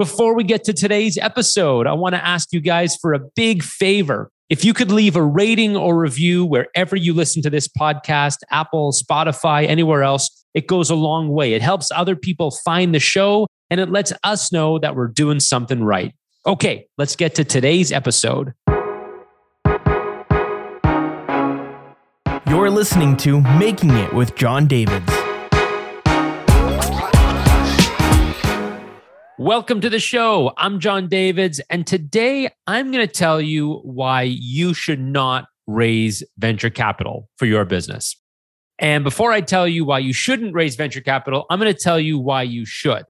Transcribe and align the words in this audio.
Before 0.00 0.34
we 0.34 0.44
get 0.44 0.64
to 0.64 0.72
today's 0.72 1.18
episode, 1.18 1.86
I 1.86 1.92
want 1.92 2.14
to 2.14 2.26
ask 2.26 2.54
you 2.54 2.60
guys 2.62 2.96
for 2.96 3.12
a 3.12 3.18
big 3.36 3.62
favor. 3.62 4.30
If 4.48 4.64
you 4.64 4.72
could 4.72 4.90
leave 4.90 5.14
a 5.14 5.22
rating 5.22 5.76
or 5.76 6.00
review 6.00 6.46
wherever 6.46 6.96
you 6.96 7.12
listen 7.12 7.42
to 7.42 7.50
this 7.50 7.68
podcast, 7.68 8.38
Apple, 8.50 8.92
Spotify, 8.92 9.68
anywhere 9.68 10.02
else, 10.02 10.42
it 10.54 10.66
goes 10.66 10.88
a 10.88 10.94
long 10.94 11.28
way. 11.28 11.52
It 11.52 11.60
helps 11.60 11.90
other 11.94 12.16
people 12.16 12.50
find 12.50 12.94
the 12.94 12.98
show 12.98 13.46
and 13.68 13.78
it 13.78 13.90
lets 13.90 14.10
us 14.24 14.50
know 14.50 14.78
that 14.78 14.96
we're 14.96 15.08
doing 15.08 15.38
something 15.38 15.84
right. 15.84 16.14
Okay, 16.46 16.86
let's 16.96 17.14
get 17.14 17.34
to 17.34 17.44
today's 17.44 17.92
episode. 17.92 18.54
You're 22.48 22.70
listening 22.70 23.18
to 23.18 23.42
Making 23.58 23.90
It 23.90 24.14
with 24.14 24.34
Jon 24.34 24.66
Davids. 24.66 25.12
Welcome 29.40 29.80
to 29.80 29.88
the 29.88 29.98
show. 29.98 30.52
I'm 30.58 30.80
Jon 30.80 31.08
Davids, 31.08 31.62
and 31.70 31.86
today 31.86 32.50
I'm 32.66 32.92
going 32.92 33.06
to 33.06 33.10
tell 33.10 33.40
you 33.40 33.76
why 33.84 34.20
you 34.24 34.74
should 34.74 35.00
not 35.00 35.46
raise 35.66 36.22
venture 36.36 36.68
capital 36.68 37.26
for 37.38 37.46
your 37.46 37.64
business. 37.64 38.14
And 38.78 39.02
before 39.02 39.32
I 39.32 39.40
tell 39.40 39.66
you 39.66 39.86
why 39.86 40.00
you 40.00 40.12
shouldn't 40.12 40.52
raise 40.52 40.76
venture 40.76 41.00
capital, 41.00 41.46
I'm 41.48 41.58
going 41.58 41.72
to 41.72 41.82
tell 41.82 41.98
you 41.98 42.18
why 42.18 42.42
you 42.42 42.66
should. 42.66 43.04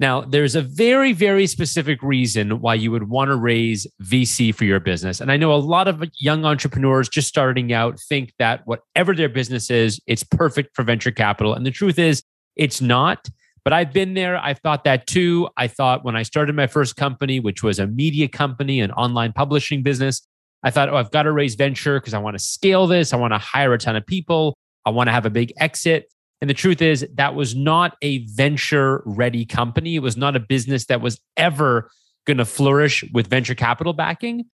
Now, 0.00 0.22
there's 0.22 0.56
a 0.56 0.62
very, 0.62 1.12
very 1.12 1.46
specific 1.46 2.02
reason 2.02 2.60
why 2.60 2.74
you 2.74 2.90
would 2.90 3.08
want 3.08 3.28
to 3.28 3.36
raise 3.36 3.86
VC 4.02 4.52
for 4.52 4.64
your 4.64 4.80
business. 4.80 5.20
And 5.20 5.30
I 5.30 5.36
know 5.36 5.54
a 5.54 5.62
lot 5.62 5.86
of 5.86 6.02
young 6.18 6.44
entrepreneurs 6.44 7.08
just 7.08 7.28
starting 7.28 7.72
out 7.72 8.00
think 8.08 8.32
that 8.40 8.62
whatever 8.64 9.14
their 9.14 9.28
business 9.28 9.70
is, 9.70 10.00
it's 10.08 10.24
perfect 10.24 10.74
for 10.74 10.82
venture 10.82 11.12
capital. 11.12 11.54
And 11.54 11.64
the 11.64 11.70
truth 11.70 12.00
is, 12.00 12.24
it's 12.56 12.80
not. 12.80 13.28
But 13.64 13.72
I've 13.72 13.92
been 13.92 14.14
there. 14.14 14.36
I've 14.38 14.58
thought 14.58 14.84
that 14.84 15.06
too. 15.06 15.48
I 15.56 15.68
thought 15.68 16.04
when 16.04 16.16
I 16.16 16.22
started 16.22 16.54
my 16.54 16.66
first 16.66 16.96
company, 16.96 17.40
which 17.40 17.62
was 17.62 17.78
a 17.78 17.86
media 17.86 18.28
company, 18.28 18.80
an 18.80 18.92
online 18.92 19.32
publishing 19.32 19.82
business, 19.82 20.26
I 20.62 20.70
thought, 20.70 20.88
oh, 20.88 20.96
I've 20.96 21.10
got 21.10 21.22
to 21.24 21.32
raise 21.32 21.54
venture 21.54 22.00
because 22.00 22.14
I 22.14 22.18
want 22.18 22.36
to 22.36 22.42
scale 22.42 22.86
this. 22.86 23.12
I 23.12 23.16
want 23.16 23.32
to 23.32 23.38
hire 23.38 23.72
a 23.72 23.78
ton 23.78 23.96
of 23.96 24.06
people. 24.06 24.56
I 24.84 24.90
want 24.90 25.08
to 25.08 25.12
have 25.12 25.26
a 25.26 25.30
big 25.30 25.52
exit. 25.58 26.12
And 26.40 26.48
the 26.48 26.54
truth 26.54 26.80
is, 26.80 27.06
that 27.14 27.34
was 27.34 27.54
not 27.54 27.96
a 28.02 28.24
venture 28.26 29.02
ready 29.04 29.44
company. 29.44 29.96
It 29.96 30.02
was 30.02 30.16
not 30.16 30.36
a 30.36 30.40
business 30.40 30.86
that 30.86 31.00
was 31.00 31.20
ever 31.36 31.90
going 32.26 32.38
to 32.38 32.44
flourish 32.44 33.04
with 33.12 33.26
venture 33.26 33.54
capital 33.54 33.92
backing. 33.92 34.46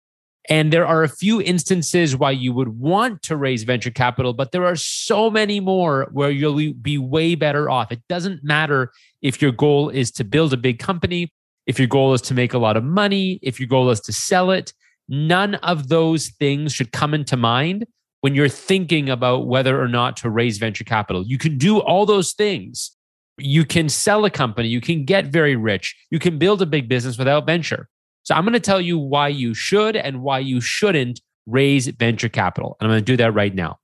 And 0.50 0.72
there 0.72 0.86
are 0.86 1.02
a 1.02 1.08
few 1.08 1.40
instances 1.40 2.16
why 2.16 2.32
you 2.32 2.52
would 2.52 2.78
want 2.78 3.22
to 3.22 3.36
raise 3.36 3.62
venture 3.62 3.90
capital, 3.90 4.34
but 4.34 4.52
there 4.52 4.66
are 4.66 4.76
so 4.76 5.30
many 5.30 5.58
more 5.58 6.08
where 6.12 6.30
you'll 6.30 6.74
be 6.74 6.98
way 6.98 7.34
better 7.34 7.70
off. 7.70 7.90
It 7.90 8.02
doesn't 8.08 8.44
matter 8.44 8.92
if 9.22 9.40
your 9.40 9.52
goal 9.52 9.88
is 9.88 10.10
to 10.12 10.24
build 10.24 10.52
a 10.52 10.58
big 10.58 10.78
company, 10.78 11.32
if 11.66 11.78
your 11.78 11.88
goal 11.88 12.12
is 12.12 12.20
to 12.22 12.34
make 12.34 12.52
a 12.52 12.58
lot 12.58 12.76
of 12.76 12.84
money, 12.84 13.38
if 13.42 13.58
your 13.58 13.68
goal 13.68 13.88
is 13.88 14.00
to 14.00 14.12
sell 14.12 14.50
it. 14.50 14.74
None 15.08 15.54
of 15.56 15.88
those 15.88 16.28
things 16.28 16.72
should 16.72 16.92
come 16.92 17.14
into 17.14 17.36
mind 17.36 17.86
when 18.20 18.34
you're 18.34 18.48
thinking 18.48 19.08
about 19.08 19.46
whether 19.46 19.80
or 19.80 19.88
not 19.88 20.16
to 20.18 20.30
raise 20.30 20.58
venture 20.58 20.84
capital. 20.84 21.26
You 21.26 21.38
can 21.38 21.56
do 21.56 21.78
all 21.78 22.04
those 22.04 22.32
things. 22.32 22.96
You 23.38 23.64
can 23.64 23.88
sell 23.88 24.24
a 24.24 24.30
company, 24.30 24.68
you 24.68 24.80
can 24.80 25.04
get 25.04 25.26
very 25.26 25.56
rich, 25.56 25.96
you 26.10 26.20
can 26.20 26.38
build 26.38 26.62
a 26.62 26.66
big 26.66 26.88
business 26.88 27.18
without 27.18 27.46
venture. 27.46 27.88
So 28.24 28.34
I'm 28.34 28.42
going 28.44 28.54
to 28.54 28.60
tell 28.60 28.80
you 28.80 28.98
why 28.98 29.28
you 29.28 29.54
should 29.54 29.96
and 29.96 30.22
why 30.22 30.40
you 30.40 30.60
shouldn't 30.60 31.20
raise 31.46 31.86
venture 31.86 32.28
capital. 32.28 32.76
And 32.80 32.86
I'm 32.86 32.92
going 32.92 33.04
to 33.04 33.12
do 33.12 33.16
that 33.18 33.32
right 33.32 33.54
now. 33.54 33.76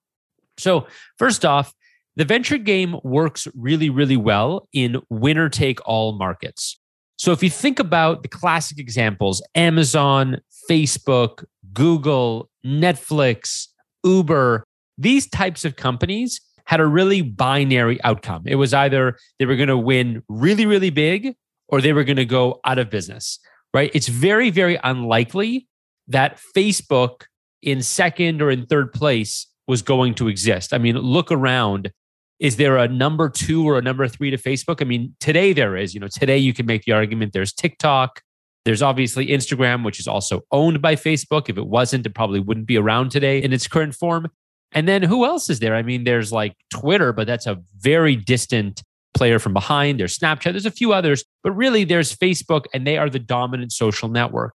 So, 0.59 0.87
first 1.19 1.45
off, 1.45 1.73
the 2.17 2.25
venture 2.25 2.59
game 2.59 2.97
works 3.03 3.47
really, 3.55 3.89
really 3.89 4.17
well 4.17 4.69
in 4.73 5.01
winner 5.09 5.49
take 5.49 5.79
all 5.87 6.13
markets. 6.19 6.79
So, 7.17 7.33
if 7.33 7.43
you 7.43 7.51
think 7.51 7.79
about 7.79 8.23
the 8.23 8.29
classic 8.29 8.79
examples 8.79 9.43
Amazon, 9.55 10.39
Facebook, 10.71 11.45
Google, 11.73 12.51
Netflix, 12.65 13.69
Uber, 14.05 14.65
these 14.99 15.29
types 15.29 15.65
of 15.65 15.77
companies 15.77 16.41
had 16.65 16.81
a 16.81 16.87
really 16.87 17.23
binary 17.23 18.03
outcome. 18.05 18.43
It 18.47 18.57
was 18.57 18.73
either 18.73 19.17
they 19.39 19.47
were 19.47 19.57
going 19.57 19.69
to 19.69 19.79
win 19.79 20.23
really, 20.29 20.67
really 20.67 20.91
big 20.91 21.35
or 21.69 21.81
they 21.81 21.93
were 21.93 22.05
going 22.05 22.17
to 22.17 22.25
go 22.25 22.61
out 22.65 22.79
of 22.79 22.91
business 22.91 23.39
right? 23.73 23.91
It's 23.95 24.09
very, 24.09 24.51
very 24.51 24.79
unlikely 24.83 25.67
that 26.09 26.41
Facebook 26.57 27.25
in 27.63 27.83
second 27.83 28.43
or 28.43 28.51
in 28.51 28.67
third 28.67 28.93
place 28.93 29.47
was 29.69 29.83
going 29.83 30.15
to 30.15 30.29
exist. 30.29 30.73
I 30.73 30.79
mean, 30.79 30.97
look 30.97 31.31
around. 31.31 31.93
Is 32.39 32.57
there 32.57 32.79
a 32.79 32.89
number 32.89 33.29
two 33.29 33.69
or 33.69 33.79
a 33.79 33.83
number 33.83 34.09
three 34.09 34.31
to 34.31 34.39
Facebook? 34.39 34.81
I 34.81 34.85
mean, 34.85 35.15
today 35.21 35.53
there 35.53 35.77
is. 35.77 35.95
You 35.95 36.01
know, 36.01 36.09
today 36.09 36.39
you 36.39 36.53
can 36.53 36.67
make 36.67 36.85
the 36.85 36.93
argument 36.93 37.33
there's 37.33 37.53
TikTok. 37.53 38.23
There's 38.65 38.83
obviously 38.83 39.27
Instagram, 39.27 39.85
which 39.85 40.01
is 40.01 40.09
also 40.09 40.43
owned 40.51 40.83
by 40.83 40.97
Facebook. 40.97 41.49
If 41.49 41.57
it 41.57 41.67
wasn't, 41.67 42.07
it 42.07 42.15
probably 42.15 42.41
wouldn't 42.41 42.67
be 42.67 42.77
around 42.77 43.11
today 43.11 43.43
in 43.43 43.53
its 43.53 43.67
current 43.67 43.95
form. 43.95 44.29
And 44.73 44.87
then 44.87 45.03
who 45.03 45.25
else 45.25 45.51
is 45.51 45.61
there? 45.61 45.75
I 45.75 45.83
mean, 45.83 46.05
there's 46.05 46.33
like 46.33 46.55
Twitter, 46.71 47.13
but 47.13 47.27
that's 47.27 47.47
a 47.47 47.61
very 47.79 48.17
distant 48.17 48.83
player 49.15 49.39
from 49.39 49.53
behind. 49.53 49.99
There's 49.99 50.19
Snapchat. 50.19 50.53
There's 50.53 50.67
a 50.67 50.71
few 50.71 50.93
others, 50.93 51.25
but 51.43 51.53
really 51.53 51.85
there's 51.85 52.15
Facebook, 52.15 52.67
and 52.73 52.87
they 52.87 52.97
are 52.97 53.11
the 53.11 53.19
dominant 53.19 53.73
social 53.73 54.09
network. 54.09 54.55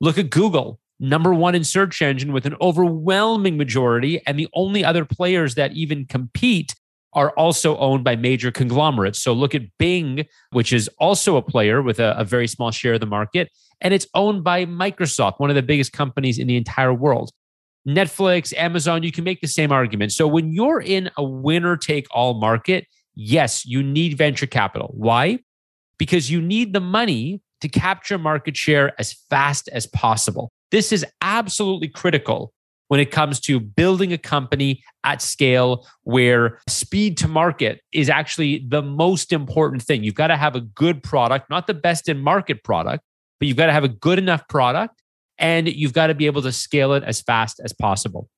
Look 0.00 0.18
at 0.18 0.30
Google, 0.30 0.78
number 1.00 1.34
one 1.34 1.54
in 1.54 1.64
search 1.64 2.00
engine 2.02 2.32
with 2.32 2.46
an 2.46 2.56
overwhelming 2.60 3.56
majority, 3.56 4.20
and 4.26 4.38
the 4.38 4.48
only 4.54 4.84
other 4.84 5.04
players 5.04 5.54
that 5.54 5.72
even 5.72 6.06
compete 6.06 6.74
are 7.12 7.30
also 7.30 7.78
owned 7.78 8.04
by 8.04 8.14
major 8.14 8.50
conglomerates. 8.50 9.22
So 9.22 9.32
look 9.32 9.54
at 9.54 9.62
Bing, 9.78 10.26
which 10.50 10.72
is 10.72 10.88
also 10.98 11.36
a 11.36 11.42
player 11.42 11.80
with 11.80 11.98
a, 11.98 12.14
a 12.18 12.24
very 12.24 12.46
small 12.46 12.70
share 12.70 12.94
of 12.94 13.00
the 13.00 13.06
market, 13.06 13.50
and 13.80 13.94
it's 13.94 14.06
owned 14.14 14.44
by 14.44 14.66
Microsoft, 14.66 15.38
one 15.38 15.50
of 15.50 15.56
the 15.56 15.62
biggest 15.62 15.92
companies 15.92 16.38
in 16.38 16.46
the 16.46 16.56
entire 16.56 16.92
world. 16.92 17.30
Netflix, 17.86 18.52
Amazon, 18.56 19.02
you 19.02 19.12
can 19.12 19.24
make 19.24 19.40
the 19.40 19.46
same 19.46 19.70
argument. 19.70 20.12
So 20.12 20.26
when 20.26 20.52
you're 20.52 20.80
in 20.80 21.08
a 21.16 21.22
winner 21.22 21.76
take 21.76 22.06
all 22.10 22.34
market, 22.34 22.86
yes, 23.16 23.66
you 23.66 23.82
need 23.82 24.16
venture 24.16 24.46
capital. 24.46 24.92
Why? 24.94 25.40
Because 25.98 26.30
you 26.30 26.40
need 26.40 26.72
the 26.72 26.80
money 26.80 27.40
to 27.62 27.68
capture 27.68 28.18
market 28.18 28.56
share 28.56 28.92
as 29.00 29.14
fast 29.28 29.68
as 29.72 29.86
possible. 29.86 30.52
This 30.70 30.92
is 30.92 31.04
absolutely 31.22 31.88
critical 31.88 32.52
when 32.88 33.00
it 33.00 33.10
comes 33.10 33.40
to 33.40 33.58
building 33.58 34.12
a 34.12 34.18
company 34.18 34.82
at 35.02 35.20
scale 35.20 35.86
where 36.04 36.60
speed 36.68 37.16
to 37.18 37.28
market 37.28 37.80
is 37.92 38.08
actually 38.08 38.64
the 38.68 38.82
most 38.82 39.32
important 39.32 39.82
thing. 39.82 40.04
You've 40.04 40.14
got 40.14 40.28
to 40.28 40.36
have 40.36 40.54
a 40.54 40.60
good 40.60 41.02
product, 41.02 41.50
not 41.50 41.66
the 41.66 41.74
best 41.74 42.08
in 42.08 42.18
market 42.18 42.62
product, 42.62 43.02
but 43.40 43.48
you've 43.48 43.56
got 43.56 43.66
to 43.66 43.72
have 43.72 43.84
a 43.84 43.88
good 43.88 44.18
enough 44.18 44.46
product 44.48 45.02
and 45.38 45.68
you've 45.68 45.92
got 45.92 46.08
to 46.08 46.14
be 46.14 46.26
able 46.26 46.42
to 46.42 46.52
scale 46.52 46.92
it 46.92 47.02
as 47.02 47.20
fast 47.20 47.60
as 47.64 47.72
possible. 47.72 48.28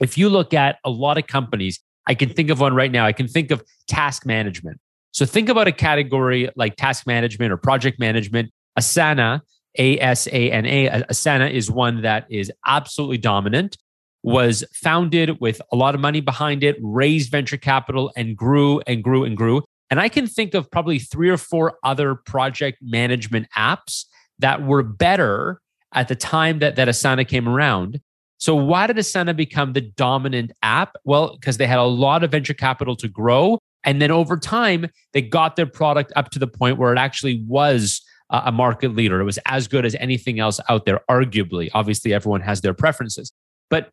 If 0.00 0.18
you 0.18 0.28
look 0.28 0.52
at 0.52 0.76
a 0.84 0.90
lot 0.90 1.16
of 1.16 1.26
companies, 1.26 1.80
I 2.06 2.14
can 2.14 2.28
think 2.28 2.50
of 2.50 2.60
one 2.60 2.74
right 2.74 2.90
now. 2.90 3.04
I 3.06 3.12
can 3.12 3.28
think 3.28 3.50
of 3.50 3.62
task 3.88 4.24
management. 4.26 4.80
So 5.12 5.24
think 5.24 5.48
about 5.48 5.66
a 5.66 5.72
category 5.72 6.50
like 6.56 6.76
task 6.76 7.06
management 7.06 7.52
or 7.52 7.56
project 7.56 7.98
management. 7.98 8.52
Asana, 8.78 9.40
A 9.78 9.98
S 9.98 10.26
A 10.28 10.50
N 10.50 10.66
A, 10.66 10.88
Asana 11.04 11.50
is 11.50 11.70
one 11.70 12.02
that 12.02 12.26
is 12.30 12.52
absolutely 12.66 13.18
dominant, 13.18 13.76
was 14.22 14.64
founded 14.74 15.40
with 15.40 15.62
a 15.72 15.76
lot 15.76 15.94
of 15.94 16.00
money 16.00 16.20
behind 16.20 16.62
it, 16.62 16.76
raised 16.80 17.30
venture 17.30 17.56
capital, 17.56 18.12
and 18.16 18.36
grew 18.36 18.80
and 18.86 19.02
grew 19.02 19.24
and 19.24 19.36
grew. 19.36 19.62
And 19.88 20.00
I 20.00 20.08
can 20.08 20.26
think 20.26 20.54
of 20.54 20.70
probably 20.70 20.98
three 20.98 21.30
or 21.30 21.36
four 21.36 21.78
other 21.84 22.14
project 22.14 22.78
management 22.82 23.46
apps 23.56 24.04
that 24.38 24.62
were 24.62 24.82
better 24.82 25.60
at 25.94 26.08
the 26.08 26.16
time 26.16 26.58
that, 26.58 26.76
that 26.76 26.88
Asana 26.88 27.26
came 27.26 27.48
around. 27.48 28.00
So, 28.38 28.54
why 28.54 28.86
did 28.86 28.96
Asana 28.96 29.34
become 29.34 29.72
the 29.72 29.80
dominant 29.80 30.52
app? 30.62 30.96
Well, 31.04 31.36
because 31.36 31.56
they 31.56 31.66
had 31.66 31.78
a 31.78 31.84
lot 31.84 32.22
of 32.22 32.30
venture 32.30 32.54
capital 32.54 32.96
to 32.96 33.08
grow. 33.08 33.58
And 33.84 34.02
then 34.02 34.10
over 34.10 34.36
time, 34.36 34.88
they 35.12 35.22
got 35.22 35.56
their 35.56 35.66
product 35.66 36.12
up 36.16 36.30
to 36.30 36.38
the 36.38 36.48
point 36.48 36.76
where 36.76 36.92
it 36.92 36.98
actually 36.98 37.42
was 37.46 38.02
a 38.30 38.50
market 38.50 38.96
leader. 38.96 39.20
It 39.20 39.24
was 39.24 39.38
as 39.46 39.68
good 39.68 39.86
as 39.86 39.94
anything 39.96 40.40
else 40.40 40.58
out 40.68 40.84
there, 40.84 41.00
arguably. 41.08 41.70
Obviously, 41.72 42.12
everyone 42.12 42.40
has 42.40 42.60
their 42.60 42.74
preferences. 42.74 43.32
But 43.70 43.90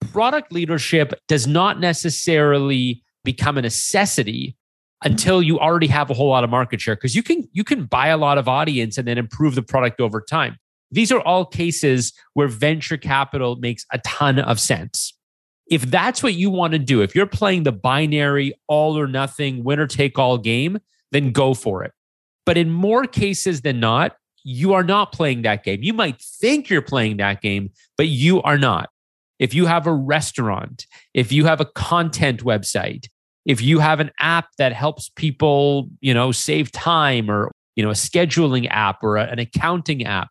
product 0.00 0.52
leadership 0.52 1.14
does 1.28 1.46
not 1.46 1.78
necessarily 1.78 3.02
become 3.24 3.56
a 3.56 3.62
necessity 3.62 4.56
until 5.04 5.42
you 5.42 5.58
already 5.58 5.86
have 5.86 6.10
a 6.10 6.14
whole 6.14 6.28
lot 6.28 6.42
of 6.42 6.50
market 6.50 6.80
share 6.80 6.96
because 6.96 7.14
you 7.14 7.22
can 7.22 7.46
you 7.52 7.64
can 7.64 7.84
buy 7.84 8.08
a 8.08 8.16
lot 8.16 8.38
of 8.38 8.48
audience 8.48 8.96
and 8.96 9.06
then 9.06 9.18
improve 9.18 9.54
the 9.54 9.62
product 9.62 10.00
over 10.00 10.20
time 10.20 10.56
these 10.90 11.12
are 11.12 11.20
all 11.20 11.44
cases 11.44 12.12
where 12.34 12.48
venture 12.48 12.96
capital 12.96 13.56
makes 13.56 13.84
a 13.92 13.98
ton 13.98 14.38
of 14.38 14.60
sense. 14.60 15.12
If 15.68 15.82
that's 15.82 16.22
what 16.22 16.34
you 16.34 16.50
want 16.50 16.72
to 16.74 16.78
do, 16.78 17.02
if 17.02 17.14
you're 17.14 17.26
playing 17.26 17.64
the 17.64 17.72
binary 17.72 18.54
all 18.68 18.98
or 18.98 19.08
nothing, 19.08 19.64
winner 19.64 19.86
take 19.86 20.18
all 20.18 20.38
game, 20.38 20.78
then 21.10 21.32
go 21.32 21.54
for 21.54 21.82
it. 21.82 21.92
But 22.44 22.56
in 22.56 22.70
more 22.70 23.04
cases 23.04 23.62
than 23.62 23.80
not, 23.80 24.16
you 24.44 24.74
are 24.74 24.84
not 24.84 25.10
playing 25.10 25.42
that 25.42 25.64
game. 25.64 25.82
You 25.82 25.92
might 25.92 26.20
think 26.20 26.70
you're 26.70 26.82
playing 26.82 27.16
that 27.16 27.42
game, 27.42 27.70
but 27.96 28.06
you 28.06 28.40
are 28.42 28.58
not. 28.58 28.90
If 29.40 29.54
you 29.54 29.66
have 29.66 29.88
a 29.88 29.92
restaurant, 29.92 30.86
if 31.14 31.32
you 31.32 31.46
have 31.46 31.60
a 31.60 31.66
content 31.66 32.44
website, 32.44 33.08
if 33.44 33.60
you 33.60 33.80
have 33.80 33.98
an 33.98 34.12
app 34.20 34.48
that 34.58 34.72
helps 34.72 35.10
people, 35.16 35.88
you 36.00 36.14
know, 36.14 36.30
save 36.30 36.70
time 36.70 37.28
or 37.28 37.50
you 37.76 37.84
know, 37.84 37.90
a 37.90 37.94
scheduling 37.94 38.66
app 38.70 39.04
or 39.04 39.18
a, 39.18 39.24
an 39.24 39.38
accounting 39.38 40.04
app. 40.04 40.30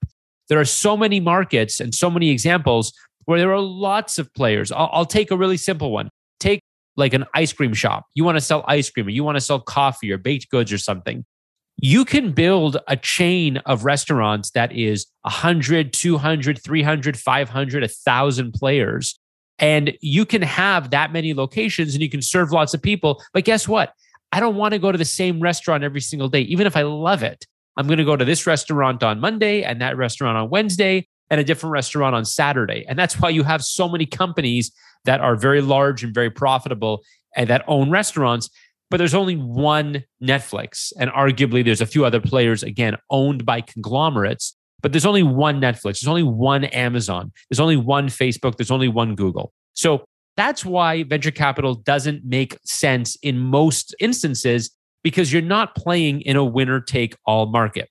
There 0.50 0.59
are 0.59 0.65
so 0.65 0.95
many 0.95 1.19
markets 1.19 1.80
and 1.80 1.94
so 1.94 2.09
many 2.09 2.30
examples 2.30 2.94
where 3.25 3.39
there 3.39 3.53
are 3.53 3.59
lots 3.59 4.18
of 4.18 4.33
players. 4.33 4.71
I'll, 4.71 4.89
I'll 4.92 5.06
take 5.06 5.31
a 5.31 5.38
really 5.38 5.57
simple 5.57 5.92
one. 5.92 6.09
Take 6.39 6.62
like 6.95 7.13
an 7.13 7.25
ice 7.33 7.51
cream 7.51 7.74
shop. 7.74 8.06
You 8.13 8.24
want 8.24 8.38
to 8.38 8.42
sell 8.42 8.63
ice 8.68 8.89
cream 8.89 9.07
or 9.07 9.09
you 9.09 9.24
want 9.24 9.36
to 9.36 9.42
sell 9.42 9.59
coffee 9.59 10.12
or 10.12 10.18
baked 10.18 10.50
goods 10.50 10.71
or 10.71 10.77
something. 10.77 11.25
You 11.77 12.06
can 12.06 12.31
build 12.31 12.77
a 12.88 12.95
chain 12.95 13.57
of 13.57 13.83
restaurants 13.83 14.51
that 14.51 14.71
is 14.71 15.07
100, 15.24 15.92
200, 15.92 16.63
300, 16.63 17.18
500, 17.18 17.83
1,000 17.83 18.53
players. 18.53 19.19
And 19.59 19.98
you 20.01 20.25
can 20.25 20.41
have 20.41 20.91
that 20.91 21.12
many 21.12 21.33
locations 21.33 21.94
and 21.94 22.01
you 22.01 22.09
can 22.09 22.21
serve 22.21 22.51
lots 22.51 22.74
of 22.74 22.81
people. 22.81 23.21
But 23.33 23.44
guess 23.44 23.68
what? 23.68 23.94
I 24.31 24.39
don't 24.39 24.56
want 24.56 24.74
to 24.74 24.80
go 24.80 24.91
to 24.91 24.98
the 24.98 25.06
same 25.06 25.39
restaurant 25.39 25.83
every 25.83 26.01
single 26.01 26.27
day, 26.27 26.41
even 26.41 26.68
if 26.68 26.75
I 26.75 26.83
love 26.83 27.24
it. 27.24 27.45
I'm 27.77 27.88
going 27.88 27.98
to 27.98 28.06
go 28.06 28.16
to 28.16 28.25
this 28.25 28.48
restaurant 28.48 29.04
on 29.04 29.19
Monday 29.19 29.63
and 29.63 29.81
that 29.81 29.98
restaurant 29.98 30.38
on 30.38 30.50
Wednesday 30.50 31.07
and 31.30 31.42
a 31.42 31.44
different 31.44 31.72
restaurant 31.72 32.16
on 32.16 32.25
Saturday. 32.25 32.86
And 32.88 32.98
that's 32.98 33.19
why 33.19 33.30
you 33.30 33.44
have 33.44 33.63
so 33.63 33.89
many 33.89 34.06
companies 34.06 34.72
that 35.06 35.22
are 35.22 35.36
very 35.36 35.62
large 35.62 36.04
and 36.04 36.13
very 36.13 36.30
profitable 36.30 37.04
and 37.36 37.50
that 37.50 37.63
own 37.68 37.89
restaurants. 37.89 38.50
But 38.92 38.98
there's 38.98 39.13
only 39.13 39.36
one 39.36 40.04
Netflix. 40.22 40.94
And 41.00 41.10
arguably, 41.12 41.66
there's 41.66 41.81
a 41.81 41.86
few 41.86 42.06
other 42.06 42.22
players, 42.22 42.63
again, 42.63 42.95
owned 43.10 43.45
by 43.45 43.62
conglomerates. 43.62 44.56
But 44.81 44.92
there's 44.92 45.06
only 45.06 45.24
one 45.24 45.60
Netflix. 45.60 46.00
There's 46.00 46.07
only 46.07 46.24
one 46.24 46.66
Amazon. 46.66 47.31
There's 47.50 47.60
only 47.60 47.77
one 47.77 48.07
Facebook. 48.07 48.57
There's 48.57 48.72
only 48.72 48.88
one 48.88 49.16
Google. 49.16 49.51
So 49.74 50.06
that's 50.38 50.63
why 50.63 51.04
venture 51.04 51.31
capital 51.31 51.75
doesn't 51.75 52.24
make 52.24 52.57
sense 52.63 53.16
in 53.24 53.39
most 53.39 53.95
instances 54.00 54.69
because 55.06 55.31
you're 55.31 55.40
not 55.44 55.75
playing 55.75 56.22
in 56.22 56.36
a 56.36 56.44
winner 56.44 56.81
take 56.81 57.16
all 57.28 57.46
market. 57.46 57.90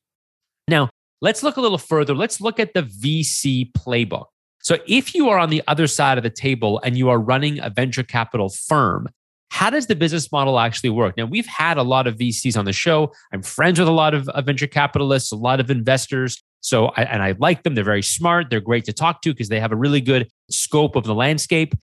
Now, 0.67 0.91
let's 1.21 1.45
look 1.45 1.57
a 1.57 1.61
little 1.61 1.79
further. 1.79 2.13
Let's 2.13 2.41
look 2.41 2.59
at 2.59 2.75
the 2.75 2.83
VC 2.83 3.71
playbook. 3.71 4.25
So, 4.63 4.79
if 4.89 5.15
you 5.15 5.29
are 5.29 5.39
on 5.39 5.49
the 5.49 5.63
other 5.69 5.87
side 5.87 6.19
of 6.19 6.25
the 6.25 6.31
table 6.31 6.81
and 6.83 6.99
you 6.99 7.09
are 7.11 7.21
running 7.21 7.61
a 7.61 7.71
venture 7.71 8.03
capital 8.03 8.49
firm, 8.49 9.09
how 9.51 9.71
does 9.71 9.87
the 9.87 9.95
business 9.95 10.33
model 10.33 10.59
actually 10.59 10.91
work? 10.91 11.17
Now, 11.17 11.27
we've 11.27 11.47
had 11.47 11.77
a 11.77 11.85
lot 11.85 12.09
of 12.09 12.17
VCs 12.17 12.59
on 12.59 12.65
the 12.65 12.73
show. 12.73 13.13
I'm 13.33 13.43
friends 13.43 13.79
with 13.79 13.87
a 13.87 13.93
lot 13.93 14.13
of, 14.13 14.29
venture 14.45 14.67
capitalists, 14.67 15.31
a 15.31 15.37
lot 15.37 15.61
of 15.61 15.71
investors. 15.71 16.43
So, 16.63 16.87
I, 16.97 17.05
and 17.05 17.23
I 17.23 17.37
like 17.39 17.63
them. 17.63 17.77
They're 17.77 17.85
very 17.85 18.03
smart. 18.03 18.51
They're 18.51 18.61
great 18.61 18.87
to 18.87 18.93
talk 18.93 19.23
to 19.23 19.33
because 19.33 19.51
they 19.51 19.61
have 19.61 19.71
a 19.71 19.77
really 19.77 20.01
good 20.01 20.29
scope 20.51 20.97
of 20.97 21.05
the 21.05 21.15
landscape. 21.15 21.75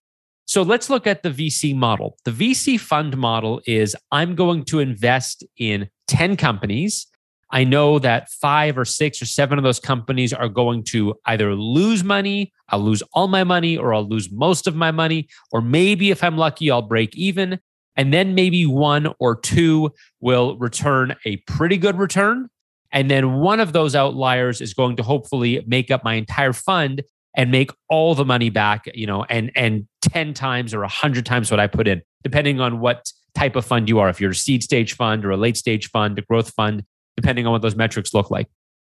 So 0.52 0.60
let's 0.60 0.90
look 0.90 1.06
at 1.06 1.22
the 1.22 1.30
VC 1.30 1.74
model. 1.74 2.18
The 2.26 2.30
VC 2.30 2.78
fund 2.78 3.16
model 3.16 3.62
is 3.66 3.96
I'm 4.10 4.34
going 4.34 4.66
to 4.66 4.80
invest 4.80 5.42
in 5.56 5.88
10 6.08 6.36
companies. 6.36 7.06
I 7.50 7.64
know 7.64 7.98
that 8.00 8.28
five 8.28 8.76
or 8.76 8.84
six 8.84 9.22
or 9.22 9.24
seven 9.24 9.56
of 9.56 9.64
those 9.64 9.80
companies 9.80 10.30
are 10.34 10.50
going 10.50 10.84
to 10.90 11.14
either 11.24 11.54
lose 11.54 12.04
money, 12.04 12.52
I'll 12.68 12.80
lose 12.80 13.02
all 13.14 13.28
my 13.28 13.44
money, 13.44 13.78
or 13.78 13.94
I'll 13.94 14.06
lose 14.06 14.30
most 14.30 14.66
of 14.66 14.76
my 14.76 14.90
money, 14.90 15.26
or 15.52 15.62
maybe 15.62 16.10
if 16.10 16.22
I'm 16.22 16.36
lucky, 16.36 16.70
I'll 16.70 16.82
break 16.82 17.16
even. 17.16 17.58
And 17.96 18.12
then 18.12 18.34
maybe 18.34 18.66
one 18.66 19.08
or 19.18 19.36
two 19.36 19.92
will 20.20 20.58
return 20.58 21.16
a 21.24 21.38
pretty 21.46 21.78
good 21.78 21.96
return. 21.96 22.50
And 22.92 23.10
then 23.10 23.36
one 23.36 23.58
of 23.58 23.72
those 23.72 23.96
outliers 23.96 24.60
is 24.60 24.74
going 24.74 24.96
to 24.96 25.02
hopefully 25.02 25.64
make 25.66 25.90
up 25.90 26.04
my 26.04 26.16
entire 26.16 26.52
fund 26.52 27.04
and 27.36 27.50
make 27.50 27.70
all 27.88 28.14
the 28.14 28.24
money 28.24 28.50
back, 28.50 28.86
you 28.94 29.06
know, 29.06 29.24
and 29.24 29.50
and 29.54 29.86
10 30.02 30.34
times 30.34 30.74
or 30.74 30.80
100 30.80 31.24
times 31.24 31.50
what 31.50 31.60
I 31.60 31.66
put 31.66 31.88
in, 31.88 32.02
depending 32.22 32.60
on 32.60 32.80
what 32.80 33.10
type 33.34 33.56
of 33.56 33.64
fund 33.64 33.88
you 33.88 33.98
are. 33.98 34.08
If 34.08 34.20
you're 34.20 34.32
a 34.32 34.34
seed 34.34 34.62
stage 34.62 34.94
fund 34.94 35.24
or 35.24 35.30
a 35.30 35.36
late 35.36 35.56
stage 35.56 35.88
fund, 35.90 36.18
a 36.18 36.22
growth 36.22 36.50
fund, 36.50 36.84
depending 37.16 37.46
on 37.46 37.52
what 37.52 37.62
those 37.62 37.76
metrics 37.76 38.12
look 38.12 38.30
like. 38.30 38.48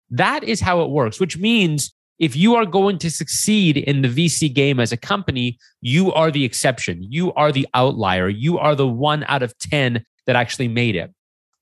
That 0.09 0.43
is 0.43 0.59
how 0.59 0.81
it 0.81 0.89
works, 0.89 1.19
which 1.19 1.37
means 1.37 1.93
if 2.19 2.35
you 2.35 2.55
are 2.55 2.65
going 2.65 2.99
to 2.99 3.09
succeed 3.09 3.77
in 3.77 4.01
the 4.01 4.07
VC 4.07 4.53
game 4.53 4.79
as 4.79 4.91
a 4.91 4.97
company, 4.97 5.57
you 5.81 6.13
are 6.13 6.31
the 6.31 6.45
exception. 6.45 7.03
You 7.03 7.33
are 7.33 7.51
the 7.51 7.67
outlier. 7.73 8.29
You 8.29 8.59
are 8.59 8.75
the 8.75 8.87
one 8.87 9.23
out 9.27 9.43
of 9.43 9.57
10 9.59 10.05
that 10.27 10.35
actually 10.35 10.67
made 10.67 10.95
it. 10.95 11.11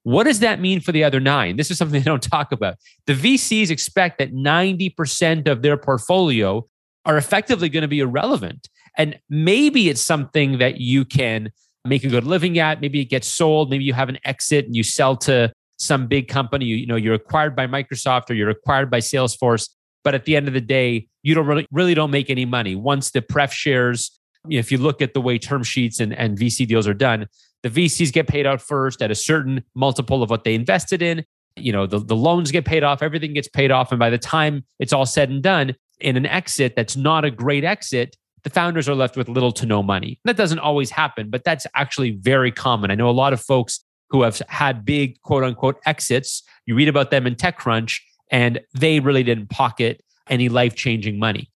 What 0.03 0.23
does 0.23 0.39
that 0.39 0.59
mean 0.59 0.79
for 0.79 0.91
the 0.91 1.03
other 1.03 1.19
nine? 1.19 1.55
This 1.57 1.71
is 1.71 1.77
something 1.77 1.99
they 1.99 2.03
don't 2.03 2.23
talk 2.23 2.51
about. 2.51 2.75
The 3.05 3.13
VCs 3.13 3.69
expect 3.69 4.17
that 4.19 4.33
90% 4.33 5.47
of 5.47 5.61
their 5.61 5.77
portfolio 5.77 6.67
are 7.05 7.17
effectively 7.17 7.69
going 7.69 7.81
to 7.81 7.87
be 7.87 7.99
irrelevant. 7.99 8.67
And 8.97 9.19
maybe 9.29 9.89
it's 9.89 10.01
something 10.01 10.57
that 10.59 10.79
you 10.79 11.05
can 11.05 11.51
make 11.85 12.03
a 12.03 12.09
good 12.09 12.25
living 12.25 12.59
at. 12.59 12.81
Maybe 12.81 12.99
it 12.99 13.05
gets 13.05 13.27
sold. 13.27 13.69
Maybe 13.69 13.83
you 13.83 13.93
have 13.93 14.09
an 14.09 14.19
exit 14.25 14.65
and 14.65 14.75
you 14.75 14.83
sell 14.83 15.15
to 15.17 15.51
some 15.77 16.07
big 16.07 16.27
company. 16.27 16.65
You, 16.65 16.75
you 16.75 16.87
know, 16.87 16.95
you're 16.95 17.13
acquired 17.13 17.55
by 17.55 17.67
Microsoft 17.67 18.29
or 18.29 18.33
you're 18.33 18.49
acquired 18.49 18.91
by 18.91 18.99
Salesforce. 18.99 19.69
But 20.03 20.15
at 20.15 20.25
the 20.25 20.35
end 20.35 20.47
of 20.47 20.53
the 20.53 20.61
day, 20.61 21.07
you 21.23 21.35
don't 21.35 21.45
really, 21.45 21.67
really 21.71 21.93
don't 21.93 22.11
make 22.11 22.29
any 22.29 22.45
money. 22.45 22.75
Once 22.75 23.11
the 23.11 23.21
pref 23.21 23.53
shares, 23.53 24.19
if 24.49 24.71
you 24.71 24.77
look 24.77 25.01
at 25.01 25.13
the 25.13 25.21
way 25.21 25.37
term 25.37 25.63
sheets 25.63 25.99
and, 25.99 26.13
and 26.13 26.37
VC 26.37 26.67
deals 26.67 26.87
are 26.87 26.93
done, 26.93 27.27
the 27.63 27.69
VCs 27.69 28.11
get 28.11 28.27
paid 28.27 28.47
out 28.47 28.61
first 28.61 29.01
at 29.01 29.11
a 29.11 29.15
certain 29.15 29.63
multiple 29.75 30.23
of 30.23 30.29
what 30.29 30.43
they 30.43 30.55
invested 30.55 31.01
in. 31.01 31.23
You 31.55 31.71
know, 31.71 31.85
the, 31.85 31.99
the 31.99 32.15
loans 32.15 32.51
get 32.51 32.65
paid 32.65 32.83
off, 32.83 33.03
everything 33.03 33.33
gets 33.33 33.47
paid 33.47 33.71
off. 33.71 33.91
And 33.91 33.99
by 33.99 34.09
the 34.09 34.17
time 34.17 34.65
it's 34.79 34.93
all 34.93 35.05
said 35.05 35.29
and 35.29 35.43
done, 35.43 35.75
in 36.01 36.17
an 36.17 36.25
exit 36.25 36.73
that's 36.75 36.95
not 36.95 37.25
a 37.25 37.31
great 37.31 37.63
exit, 37.63 38.15
the 38.43 38.49
founders 38.49 38.89
are 38.89 38.95
left 38.95 39.15
with 39.15 39.29
little 39.29 39.51
to 39.53 39.65
no 39.65 39.83
money. 39.83 40.19
That 40.25 40.37
doesn't 40.37 40.59
always 40.59 40.89
happen, 40.89 41.29
but 41.29 41.43
that's 41.43 41.67
actually 41.75 42.11
very 42.11 42.51
common. 42.51 42.91
I 42.91 42.95
know 42.95 43.09
a 43.09 43.11
lot 43.11 43.33
of 43.33 43.41
folks 43.41 43.83
who 44.09 44.23
have 44.23 44.41
had 44.49 44.83
big 44.83 45.21
quote 45.21 45.43
unquote 45.43 45.77
exits. 45.85 46.43
You 46.65 46.75
read 46.75 46.89
about 46.89 47.11
them 47.11 47.25
in 47.27 47.35
TechCrunch, 47.35 47.99
and 48.31 48.59
they 48.73 48.99
really 48.99 49.23
didn't 49.23 49.49
pocket 49.49 50.03
any 50.29 50.49
life 50.49 50.75
changing 50.75 51.19
money. 51.19 51.49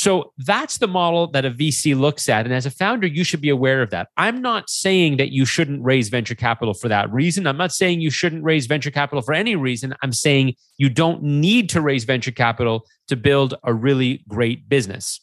So 0.00 0.32
that's 0.38 0.78
the 0.78 0.88
model 0.88 1.26
that 1.32 1.44
a 1.44 1.50
VC 1.50 1.94
looks 1.94 2.30
at. 2.30 2.46
And 2.46 2.54
as 2.54 2.64
a 2.64 2.70
founder, 2.70 3.06
you 3.06 3.22
should 3.22 3.42
be 3.42 3.50
aware 3.50 3.82
of 3.82 3.90
that. 3.90 4.08
I'm 4.16 4.40
not 4.40 4.70
saying 4.70 5.18
that 5.18 5.30
you 5.30 5.44
shouldn't 5.44 5.84
raise 5.84 6.08
venture 6.08 6.34
capital 6.34 6.72
for 6.72 6.88
that 6.88 7.12
reason. 7.12 7.46
I'm 7.46 7.58
not 7.58 7.70
saying 7.70 8.00
you 8.00 8.08
shouldn't 8.08 8.42
raise 8.42 8.64
venture 8.64 8.90
capital 8.90 9.20
for 9.20 9.34
any 9.34 9.56
reason. 9.56 9.94
I'm 10.02 10.14
saying 10.14 10.54
you 10.78 10.88
don't 10.88 11.22
need 11.22 11.68
to 11.68 11.82
raise 11.82 12.04
venture 12.04 12.30
capital 12.30 12.86
to 13.08 13.16
build 13.16 13.56
a 13.62 13.74
really 13.74 14.24
great 14.26 14.70
business. 14.70 15.20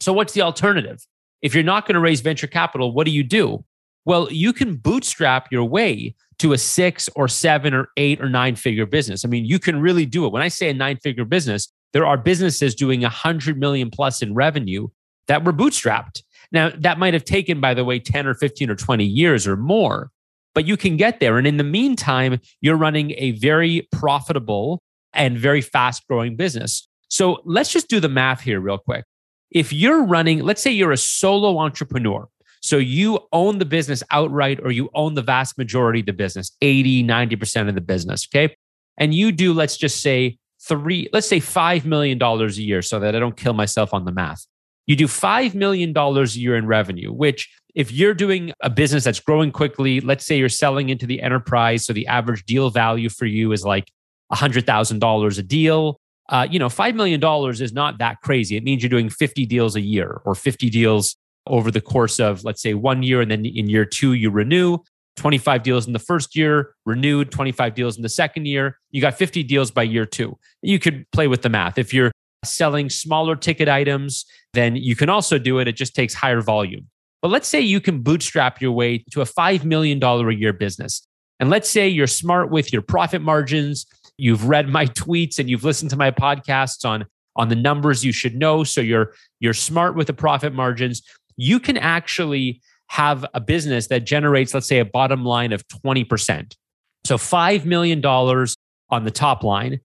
So, 0.00 0.12
what's 0.12 0.34
the 0.34 0.42
alternative? 0.42 0.98
If 1.40 1.54
you're 1.54 1.64
not 1.64 1.86
going 1.86 1.94
to 1.94 2.00
raise 2.00 2.20
venture 2.20 2.46
capital, 2.46 2.92
what 2.92 3.06
do 3.06 3.12
you 3.12 3.22
do? 3.22 3.64
Well, 4.04 4.30
you 4.30 4.52
can 4.52 4.76
bootstrap 4.76 5.50
your 5.50 5.64
way 5.64 6.14
to 6.40 6.52
a 6.52 6.58
six 6.58 7.08
or 7.16 7.26
seven 7.26 7.72
or 7.72 7.88
eight 7.96 8.20
or 8.20 8.28
nine 8.28 8.54
figure 8.54 8.84
business. 8.84 9.24
I 9.24 9.28
mean, 9.28 9.46
you 9.46 9.58
can 9.58 9.80
really 9.80 10.04
do 10.04 10.26
it. 10.26 10.32
When 10.32 10.42
I 10.42 10.48
say 10.48 10.68
a 10.68 10.74
nine 10.74 10.98
figure 10.98 11.24
business, 11.24 11.72
there 11.92 12.06
are 12.06 12.16
businesses 12.16 12.74
doing 12.74 13.02
100 13.02 13.58
million 13.58 13.90
plus 13.90 14.22
in 14.22 14.34
revenue 14.34 14.88
that 15.28 15.44
were 15.44 15.52
bootstrapped. 15.52 16.22
Now, 16.52 16.70
that 16.78 16.98
might 16.98 17.14
have 17.14 17.24
taken, 17.24 17.60
by 17.60 17.74
the 17.74 17.84
way, 17.84 17.98
10 17.98 18.26
or 18.26 18.34
15 18.34 18.70
or 18.70 18.74
20 18.74 19.04
years 19.04 19.46
or 19.46 19.56
more, 19.56 20.10
but 20.54 20.66
you 20.66 20.76
can 20.76 20.96
get 20.96 21.20
there. 21.20 21.38
And 21.38 21.46
in 21.46 21.56
the 21.56 21.64
meantime, 21.64 22.40
you're 22.60 22.76
running 22.76 23.12
a 23.16 23.32
very 23.32 23.88
profitable 23.92 24.82
and 25.12 25.38
very 25.38 25.60
fast 25.60 26.06
growing 26.08 26.36
business. 26.36 26.88
So 27.08 27.40
let's 27.44 27.72
just 27.72 27.88
do 27.88 28.00
the 28.00 28.08
math 28.08 28.40
here, 28.40 28.60
real 28.60 28.78
quick. 28.78 29.04
If 29.50 29.72
you're 29.72 30.04
running, 30.04 30.40
let's 30.40 30.62
say 30.62 30.70
you're 30.70 30.92
a 30.92 30.96
solo 30.96 31.58
entrepreneur. 31.58 32.28
So 32.62 32.76
you 32.76 33.20
own 33.32 33.58
the 33.58 33.64
business 33.64 34.02
outright, 34.10 34.60
or 34.62 34.70
you 34.70 34.90
own 34.94 35.14
the 35.14 35.22
vast 35.22 35.56
majority 35.56 36.00
of 36.00 36.06
the 36.06 36.12
business, 36.12 36.52
80, 36.60 37.04
90% 37.04 37.68
of 37.68 37.74
the 37.74 37.80
business. 37.80 38.28
Okay. 38.32 38.54
And 38.98 39.14
you 39.14 39.32
do, 39.32 39.54
let's 39.54 39.76
just 39.76 40.02
say, 40.02 40.38
three, 40.68 41.08
let's 41.12 41.26
say 41.26 41.40
$5 41.40 41.84
million 41.84 42.20
a 42.22 42.46
year 42.48 42.82
so 42.82 43.00
that 43.00 43.16
I 43.16 43.18
don't 43.18 43.36
kill 43.36 43.54
myself 43.54 43.94
on 43.94 44.04
the 44.04 44.12
math. 44.12 44.46
You 44.86 44.96
do 44.96 45.06
$5 45.06 45.54
million 45.54 45.96
a 45.96 46.24
year 46.24 46.56
in 46.56 46.66
revenue, 46.66 47.12
which 47.12 47.48
if 47.74 47.92
you're 47.92 48.14
doing 48.14 48.52
a 48.60 48.70
business 48.70 49.04
that's 49.04 49.20
growing 49.20 49.52
quickly, 49.52 50.00
let's 50.00 50.26
say 50.26 50.36
you're 50.36 50.48
selling 50.48 50.88
into 50.88 51.06
the 51.06 51.22
enterprise. 51.22 51.84
So 51.84 51.92
the 51.92 52.06
average 52.06 52.44
deal 52.44 52.70
value 52.70 53.08
for 53.08 53.26
you 53.26 53.52
is 53.52 53.64
like 53.64 53.90
$100,000 54.32 55.38
a 55.38 55.42
deal. 55.42 56.00
Uh, 56.28 56.46
you 56.50 56.58
know, 56.58 56.68
$5 56.68 56.94
million 56.94 57.22
is 57.50 57.72
not 57.72 57.98
that 57.98 58.20
crazy. 58.20 58.56
It 58.56 58.64
means 58.64 58.82
you're 58.82 58.90
doing 58.90 59.10
50 59.10 59.46
deals 59.46 59.76
a 59.76 59.80
year 59.80 60.20
or 60.24 60.34
50 60.34 60.70
deals 60.70 61.16
over 61.46 61.70
the 61.70 61.80
course 61.80 62.20
of, 62.20 62.44
let's 62.44 62.62
say, 62.62 62.74
one 62.74 63.02
year. 63.02 63.20
And 63.20 63.30
then 63.30 63.44
in 63.44 63.68
year 63.68 63.84
two, 63.84 64.12
you 64.12 64.30
renew. 64.30 64.78
25 65.20 65.62
deals 65.62 65.86
in 65.86 65.92
the 65.92 65.98
first 65.98 66.34
year, 66.34 66.74
renewed 66.86 67.30
25 67.30 67.74
deals 67.74 67.96
in 67.98 68.02
the 68.02 68.08
second 68.08 68.46
year. 68.46 68.78
You 68.90 69.02
got 69.02 69.18
50 69.18 69.42
deals 69.42 69.70
by 69.70 69.82
year 69.82 70.06
two. 70.06 70.38
You 70.62 70.78
could 70.78 71.04
play 71.12 71.28
with 71.28 71.42
the 71.42 71.50
math. 71.50 71.76
If 71.76 71.92
you're 71.92 72.10
selling 72.42 72.88
smaller 72.88 73.36
ticket 73.36 73.68
items, 73.68 74.24
then 74.54 74.76
you 74.76 74.96
can 74.96 75.10
also 75.10 75.38
do 75.38 75.58
it. 75.58 75.68
It 75.68 75.76
just 75.76 75.94
takes 75.94 76.14
higher 76.14 76.40
volume. 76.40 76.88
But 77.20 77.30
let's 77.30 77.48
say 77.48 77.60
you 77.60 77.82
can 77.82 78.00
bootstrap 78.00 78.62
your 78.62 78.72
way 78.72 79.04
to 79.10 79.20
a 79.20 79.26
$5 79.26 79.62
million 79.62 80.02
a 80.02 80.30
year 80.30 80.54
business. 80.54 81.06
And 81.38 81.50
let's 81.50 81.68
say 81.68 81.86
you're 81.86 82.06
smart 82.06 82.50
with 82.50 82.72
your 82.72 82.80
profit 82.80 83.20
margins. 83.20 83.84
You've 84.16 84.48
read 84.48 84.70
my 84.70 84.86
tweets 85.02 85.38
and 85.38 85.50
you've 85.50 85.64
listened 85.64 85.90
to 85.90 85.98
my 85.98 86.10
podcasts 86.10 86.88
on, 86.88 87.04
on 87.36 87.50
the 87.50 87.56
numbers 87.56 88.02
you 88.06 88.12
should 88.12 88.36
know. 88.36 88.64
So 88.64 88.80
you're, 88.80 89.12
you're 89.38 89.52
smart 89.52 89.96
with 89.96 90.06
the 90.06 90.14
profit 90.14 90.54
margins. 90.54 91.02
You 91.36 91.60
can 91.60 91.76
actually 91.76 92.62
have 92.90 93.24
a 93.34 93.40
business 93.40 93.86
that 93.86 94.04
generates, 94.04 94.52
let's 94.52 94.66
say, 94.66 94.80
a 94.80 94.84
bottom 94.84 95.24
line 95.24 95.52
of 95.52 95.66
20%. 95.68 96.56
So 97.04 97.16
$5 97.16 97.64
million 97.64 98.04
on 98.04 99.04
the 99.04 99.12
top 99.12 99.44
line. 99.44 99.78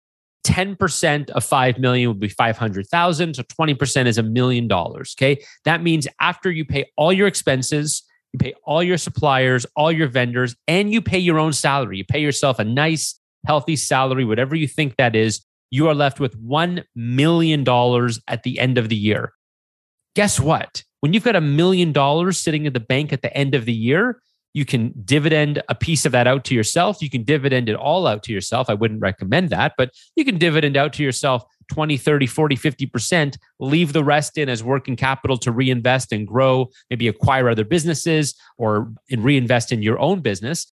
10% 0.44 1.30
of 1.30 1.44
5 1.44 1.78
million 1.78 2.10
would 2.10 2.20
be 2.20 2.30
500,000. 2.30 3.36
So 3.36 3.44
20% 3.44 4.08
is 4.08 4.18
a 4.18 4.24
million 4.24 4.68
dollars. 4.68 5.16
Okay. 5.18 5.40
That 5.66 5.84
means 5.84 6.08
after 6.20 6.50
you 6.50 6.66
pay 6.66 6.86
all 6.98 7.14
your 7.14 7.28
expenses, 7.28 8.04
you 8.34 8.40
pay 8.40 8.56
all 8.64 8.82
your 8.82 8.98
suppliers, 8.98 9.68
all 9.76 9.92
your 9.92 10.08
vendors, 10.08 10.56
and 10.68 10.92
you 10.92 11.00
pay 11.00 11.20
your 11.20 11.38
own 11.38 11.54
salary. 11.54 12.00
You 12.00 12.06
pay 12.06 12.20
yourself 12.20 12.58
a 12.58 12.64
nice, 12.64 13.20
healthy 13.46 13.76
salary, 13.76 14.26
whatever 14.26 14.56
you 14.56 14.68
think 14.68 14.96
that 14.98 15.16
is. 15.16 15.46
You 15.70 15.88
are 15.90 15.96
left 15.96 16.20
with 16.20 16.44
$1 16.44 16.84
million 16.96 17.62
at 18.28 18.42
the 18.42 18.60
end 18.60 18.80
of 18.80 18.90
the 18.90 18.96
year. 18.96 19.34
Guess 20.16 20.40
what? 20.40 20.85
When 21.02 21.14
you've 21.14 21.24
got 21.24 21.36
a 21.36 21.42
million 21.42 21.92
dollars 21.92 22.40
sitting 22.40 22.66
at 22.66 22.74
the 22.74 22.80
bank 22.80 23.14
at 23.14 23.22
the 23.22 23.36
end 23.36 23.56
of 23.56 23.66
the 23.66 23.74
year, 23.74 24.22
you 24.56 24.64
can 24.64 24.94
dividend 25.04 25.62
a 25.68 25.76
piece 25.76 26.06
of 26.06 26.14
that 26.14 26.28
out 26.28 26.46
to 26.46 26.56
yourself. 26.56 27.02
You 27.02 27.10
can 27.10 27.24
dividend 27.24 27.68
it 27.68 27.76
all 27.76 28.08
out 28.08 28.24
to 28.24 28.32
yourself. 28.32 28.70
I 28.70 28.74
wouldn't 28.74 29.02
recommend 29.02 29.50
that, 29.50 29.74
but 29.78 29.92
you 30.16 30.24
can 30.24 30.38
dividend 30.38 30.78
out 30.78 30.94
to 30.94 31.04
yourself 31.04 31.44
20, 31.74 31.98
30, 31.98 32.26
40, 32.26 32.56
50%, 32.56 33.38
leave 33.60 33.92
the 33.92 34.04
rest 34.04 34.38
in 34.38 34.48
as 34.48 34.64
working 34.64 34.96
capital 34.96 35.38
to 35.40 35.52
reinvest 35.52 36.14
and 36.14 36.26
grow, 36.26 36.70
maybe 36.90 37.10
acquire 37.10 37.50
other 37.50 37.66
businesses 37.66 38.34
or 38.58 38.94
reinvest 39.12 39.74
in 39.74 39.82
your 39.82 40.00
own 40.00 40.22
business. 40.22 40.72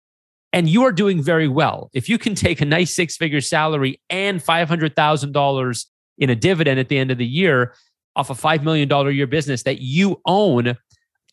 And 0.53 0.69
you 0.69 0.85
are 0.85 0.93
doing 0.93 1.21
very 1.21 1.49
well. 1.49 1.91
If 1.93 2.09
you 2.09 2.19
can 2.19 2.37
take 2.37 2.61
a 2.61 2.67
nice 2.67 2.95
six 2.95 3.17
figure 3.17 3.41
salary 3.41 4.01
and 4.11 4.41
$500,000 4.41 5.87
in 6.19 6.31
a 6.31 6.37
dividend 6.37 6.79
at 6.79 6.89
the 6.89 6.99
end 6.99 7.11
of 7.11 7.19
the 7.19 7.27
year 7.27 7.75
off 8.17 8.31
a 8.31 8.35
$5 8.35 8.63
million 8.63 8.91
a 8.91 9.11
year 9.11 9.27
business 9.27 9.63
that 9.65 9.81
you 9.81 10.21
own, 10.27 10.77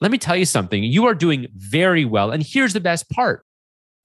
let 0.01 0.11
me 0.11 0.17
tell 0.17 0.35
you 0.35 0.45
something. 0.45 0.83
You 0.83 1.05
are 1.05 1.15
doing 1.15 1.47
very 1.55 2.05
well. 2.05 2.31
And 2.31 2.43
here's 2.43 2.73
the 2.73 2.79
best 2.79 3.09
part. 3.09 3.43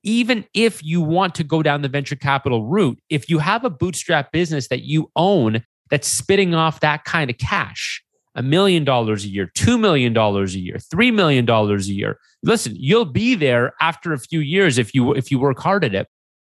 Even 0.03 0.45
if 0.53 0.83
you 0.85 1.01
want 1.01 1.35
to 1.37 1.45
go 1.45 1.63
down 1.63 1.83
the 1.83 1.89
venture 1.89 2.17
capital 2.17 2.67
route, 2.67 2.99
if 3.09 3.31
you 3.31 3.39
have 3.39 3.65
a 3.65 3.71
bootstrap 3.71 4.33
business 4.33 4.69
that 4.69 4.83
you 4.83 5.11
own 5.17 5.65
that's 5.91 6.09
spitting 6.09 6.55
off 6.55 6.81
that 6.81 7.05
kind 7.05 7.31
of 7.31 7.39
cash, 7.39 8.03
a 8.35 8.43
million 8.43 8.85
dollars 8.85 9.25
a 9.25 9.29
year, 9.29 9.51
$2 9.57 9.79
million 9.79 10.17
a 10.17 10.45
year, 10.47 10.77
$3 10.77 11.15
million 11.15 11.49
a 11.49 11.77
year. 11.79 12.19
Listen, 12.43 12.75
you'll 12.77 13.05
be 13.05 13.35
there 13.35 13.73
after 13.81 14.13
a 14.13 14.19
few 14.19 14.41
years 14.41 14.77
if 14.77 14.95
you 14.95 15.15
if 15.15 15.31
you 15.31 15.39
work 15.39 15.59
hard 15.59 15.85
at 15.85 15.95
it. 15.95 16.09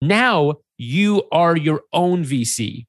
Now 0.02 0.56
you 0.76 1.22
are 1.32 1.56
your 1.56 1.82
own 1.92 2.24
VC. 2.24 2.86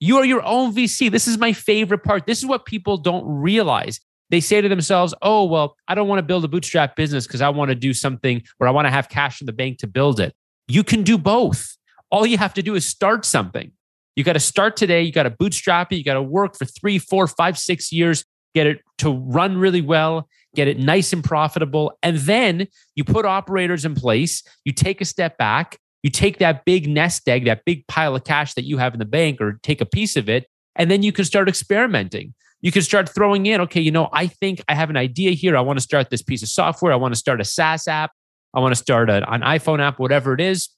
You 0.00 0.18
are 0.18 0.24
your 0.24 0.42
own 0.44 0.74
VC. 0.74 1.10
This 1.10 1.26
is 1.26 1.38
my 1.38 1.52
favorite 1.52 2.04
part. 2.04 2.26
This 2.26 2.38
is 2.38 2.46
what 2.46 2.66
people 2.66 2.98
don't 2.98 3.24
realize 3.26 4.00
they 4.30 4.40
say 4.40 4.60
to 4.60 4.68
themselves, 4.68 5.14
oh, 5.22 5.44
well, 5.44 5.76
I 5.86 5.94
don't 5.94 6.08
want 6.08 6.18
to 6.18 6.22
build 6.22 6.44
a 6.44 6.48
bootstrap 6.48 6.96
business 6.96 7.26
because 7.26 7.40
I 7.40 7.48
want 7.48 7.70
to 7.70 7.74
do 7.74 7.94
something 7.94 8.42
where 8.58 8.68
I 8.68 8.72
want 8.72 8.86
to 8.86 8.90
have 8.90 9.08
cash 9.08 9.40
in 9.40 9.46
the 9.46 9.52
bank 9.52 9.78
to 9.78 9.86
build 9.86 10.20
it. 10.20 10.34
You 10.66 10.84
can 10.84 11.02
do 11.02 11.16
both. 11.16 11.76
All 12.10 12.26
you 12.26 12.38
have 12.38 12.54
to 12.54 12.62
do 12.62 12.74
is 12.74 12.86
start 12.86 13.24
something. 13.24 13.72
You 14.16 14.24
got 14.24 14.34
to 14.34 14.40
start 14.40 14.76
today. 14.76 15.02
You 15.02 15.12
got 15.12 15.22
to 15.22 15.30
bootstrap 15.30 15.92
it. 15.92 15.96
You 15.96 16.04
got 16.04 16.14
to 16.14 16.22
work 16.22 16.56
for 16.56 16.64
three, 16.64 16.98
four, 16.98 17.26
five, 17.26 17.58
six 17.58 17.92
years, 17.92 18.24
get 18.54 18.66
it 18.66 18.80
to 18.98 19.10
run 19.10 19.56
really 19.56 19.80
well, 19.80 20.28
get 20.54 20.68
it 20.68 20.78
nice 20.78 21.12
and 21.12 21.22
profitable. 21.24 21.96
And 22.02 22.18
then 22.18 22.66
you 22.96 23.04
put 23.04 23.24
operators 23.24 23.84
in 23.84 23.94
place. 23.94 24.42
You 24.64 24.72
take 24.72 25.00
a 25.00 25.04
step 25.04 25.38
back. 25.38 25.78
You 26.02 26.10
take 26.10 26.38
that 26.38 26.64
big 26.64 26.88
nest 26.88 27.28
egg, 27.28 27.44
that 27.46 27.64
big 27.64 27.86
pile 27.88 28.14
of 28.14 28.24
cash 28.24 28.54
that 28.54 28.64
you 28.64 28.78
have 28.78 28.92
in 28.94 28.98
the 28.98 29.04
bank, 29.04 29.40
or 29.40 29.58
take 29.62 29.80
a 29.80 29.86
piece 29.86 30.16
of 30.16 30.28
it, 30.28 30.46
and 30.76 30.90
then 30.90 31.02
you 31.02 31.12
can 31.12 31.24
start 31.24 31.48
experimenting 31.48 32.34
you 32.60 32.72
can 32.72 32.82
start 32.82 33.08
throwing 33.08 33.46
in, 33.46 33.60
okay, 33.62 33.80
you 33.80 33.90
know, 33.90 34.08
I 34.12 34.26
think 34.26 34.62
I 34.68 34.74
have 34.74 34.90
an 34.90 34.96
idea 34.96 35.30
here. 35.30 35.56
I 35.56 35.60
want 35.60 35.78
to 35.78 35.82
start 35.82 36.10
this 36.10 36.22
piece 36.22 36.42
of 36.42 36.48
software. 36.48 36.92
I 36.92 36.96
want 36.96 37.14
to 37.14 37.18
start 37.18 37.40
a 37.40 37.44
SaaS 37.44 37.86
app. 37.86 38.10
I 38.54 38.60
want 38.60 38.72
to 38.72 38.80
start 38.80 39.10
a, 39.10 39.30
an 39.32 39.42
iPhone 39.42 39.80
app, 39.80 39.98
whatever 39.98 40.34
it 40.34 40.40
is. 40.40 40.68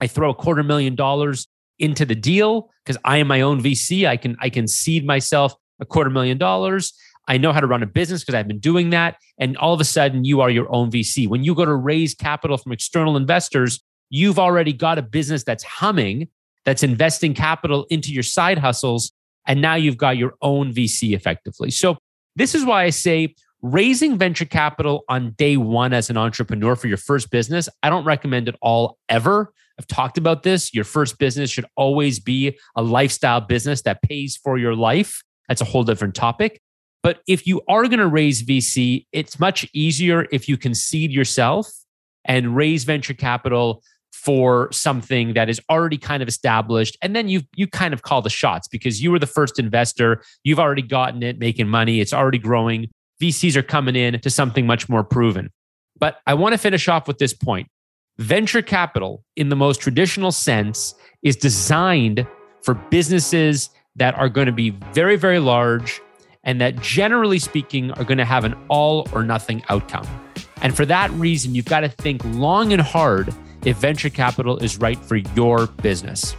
I 0.00 0.06
throw 0.06 0.30
a 0.30 0.34
quarter 0.34 0.62
million 0.62 0.94
dollars 0.94 1.46
into 1.78 2.04
the 2.04 2.14
deal 2.14 2.70
because 2.84 3.00
I 3.04 3.18
am 3.18 3.28
my 3.28 3.42
own 3.42 3.62
VC. 3.62 4.06
I 4.08 4.16
can 4.16 4.36
I 4.40 4.50
can 4.50 4.66
seed 4.66 5.06
myself 5.06 5.54
a 5.80 5.84
quarter 5.84 6.10
million 6.10 6.38
dollars. 6.38 6.92
I 7.28 7.38
know 7.38 7.52
how 7.52 7.60
to 7.60 7.66
run 7.66 7.82
a 7.82 7.86
business 7.86 8.22
because 8.22 8.34
I've 8.34 8.48
been 8.48 8.58
doing 8.58 8.90
that. 8.90 9.16
And 9.38 9.56
all 9.58 9.72
of 9.72 9.80
a 9.80 9.84
sudden, 9.84 10.24
you 10.24 10.40
are 10.40 10.50
your 10.50 10.72
own 10.74 10.90
VC. 10.90 11.28
When 11.28 11.44
you 11.44 11.54
go 11.54 11.64
to 11.64 11.74
raise 11.74 12.14
capital 12.14 12.56
from 12.56 12.72
external 12.72 13.16
investors, 13.16 13.80
you've 14.10 14.38
already 14.38 14.72
got 14.72 14.98
a 14.98 15.02
business 15.02 15.44
that's 15.44 15.64
humming, 15.64 16.28
that's 16.64 16.82
investing 16.82 17.32
capital 17.32 17.86
into 17.90 18.12
your 18.12 18.22
side 18.22 18.58
hustles 18.58 19.12
and 19.46 19.60
now 19.60 19.74
you've 19.74 19.96
got 19.96 20.16
your 20.16 20.34
own 20.42 20.72
VC 20.72 21.14
effectively. 21.14 21.70
So, 21.70 21.98
this 22.36 22.54
is 22.54 22.64
why 22.64 22.84
I 22.84 22.90
say 22.90 23.34
raising 23.62 24.16
venture 24.16 24.44
capital 24.44 25.04
on 25.08 25.32
day 25.32 25.56
one 25.56 25.92
as 25.92 26.08
an 26.08 26.16
entrepreneur 26.16 26.76
for 26.76 26.86
your 26.86 26.96
first 26.96 27.30
business, 27.30 27.68
I 27.82 27.90
don't 27.90 28.04
recommend 28.04 28.48
it 28.48 28.54
all 28.62 28.98
ever. 29.08 29.52
I've 29.78 29.86
talked 29.86 30.18
about 30.18 30.42
this. 30.42 30.72
Your 30.72 30.84
first 30.84 31.18
business 31.18 31.50
should 31.50 31.66
always 31.76 32.20
be 32.20 32.58
a 32.76 32.82
lifestyle 32.82 33.40
business 33.40 33.82
that 33.82 34.02
pays 34.02 34.36
for 34.36 34.58
your 34.58 34.74
life. 34.74 35.22
That's 35.48 35.60
a 35.60 35.64
whole 35.64 35.84
different 35.84 36.14
topic. 36.14 36.60
But 37.02 37.20
if 37.26 37.46
you 37.46 37.62
are 37.68 37.84
going 37.84 37.98
to 37.98 38.06
raise 38.06 38.42
VC, 38.42 39.06
it's 39.10 39.40
much 39.40 39.66
easier 39.72 40.26
if 40.30 40.48
you 40.48 40.58
seed 40.74 41.10
yourself 41.10 41.66
and 42.24 42.54
raise 42.54 42.84
venture 42.84 43.14
capital 43.14 43.82
for 44.12 44.70
something 44.72 45.34
that 45.34 45.48
is 45.48 45.60
already 45.70 45.96
kind 45.96 46.22
of 46.22 46.28
established. 46.28 46.96
And 47.00 47.16
then 47.16 47.28
you 47.28 47.42
you 47.56 47.66
kind 47.66 47.94
of 47.94 48.02
call 48.02 48.22
the 48.22 48.30
shots 48.30 48.68
because 48.68 49.02
you 49.02 49.10
were 49.10 49.18
the 49.18 49.26
first 49.26 49.58
investor. 49.58 50.22
You've 50.44 50.58
already 50.58 50.82
gotten 50.82 51.22
it 51.22 51.38
making 51.38 51.68
money. 51.68 52.00
It's 52.00 52.12
already 52.12 52.38
growing. 52.38 52.90
VCs 53.22 53.56
are 53.56 53.62
coming 53.62 53.96
in 53.96 54.18
to 54.20 54.30
something 54.30 54.66
much 54.66 54.88
more 54.88 55.04
proven. 55.04 55.50
But 55.98 56.18
I 56.26 56.34
want 56.34 56.52
to 56.52 56.58
finish 56.58 56.88
off 56.88 57.06
with 57.06 57.18
this 57.18 57.34
point. 57.34 57.68
Venture 58.18 58.62
capital 58.62 59.24
in 59.36 59.48
the 59.48 59.56
most 59.56 59.80
traditional 59.80 60.32
sense 60.32 60.94
is 61.22 61.36
designed 61.36 62.26
for 62.62 62.74
businesses 62.74 63.70
that 63.96 64.14
are 64.16 64.28
going 64.28 64.46
to 64.46 64.52
be 64.52 64.70
very 64.92 65.16
very 65.16 65.38
large 65.38 66.00
and 66.44 66.60
that 66.60 66.80
generally 66.80 67.38
speaking 67.38 67.90
are 67.92 68.04
going 68.04 68.18
to 68.18 68.24
have 68.24 68.44
an 68.44 68.54
all 68.68 69.06
or 69.12 69.22
nothing 69.22 69.62
outcome. 69.68 70.06
And 70.62 70.74
for 70.76 70.84
that 70.86 71.10
reason 71.12 71.54
you've 71.54 71.66
got 71.66 71.80
to 71.80 71.88
think 71.88 72.22
long 72.24 72.72
and 72.72 72.82
hard 72.82 73.34
if 73.64 73.76
venture 73.76 74.10
capital 74.10 74.58
is 74.58 74.78
right 74.78 74.98
for 74.98 75.16
your 75.16 75.66
business. 75.66 76.36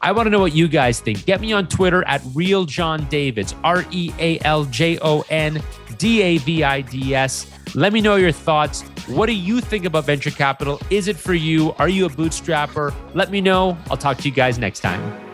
I 0.00 0.12
want 0.12 0.26
to 0.26 0.30
know 0.30 0.40
what 0.40 0.54
you 0.54 0.68
guys 0.68 1.00
think. 1.00 1.24
Get 1.26 1.40
me 1.40 1.52
on 1.52 1.68
Twitter 1.68 2.06
at 2.06 2.22
Real 2.34 2.64
Jon 2.64 3.06
Davids, 3.08 3.54
R 3.64 3.84
E 3.90 4.12
A 4.18 4.38
L 4.40 4.64
J 4.66 4.98
O 5.00 5.24
N 5.30 5.62
D 5.98 6.22
A 6.22 6.38
V 6.38 6.64
I 6.64 6.80
D 6.82 7.14
S. 7.14 7.46
Let 7.74 7.92
me 7.92 8.00
know 8.00 8.16
your 8.16 8.32
thoughts. 8.32 8.82
What 9.08 9.26
do 9.26 9.32
you 9.32 9.60
think 9.60 9.84
about 9.84 10.04
venture 10.04 10.30
capital? 10.30 10.80
Is 10.90 11.08
it 11.08 11.16
for 11.16 11.34
you? 11.34 11.72
Are 11.78 11.88
you 11.88 12.06
a 12.06 12.08
bootstrapper? 12.08 12.94
Let 13.14 13.30
me 13.30 13.40
know. 13.40 13.76
I'll 13.90 13.96
talk 13.96 14.18
to 14.18 14.28
you 14.28 14.34
guys 14.34 14.58
next 14.58 14.80
time. 14.80 15.25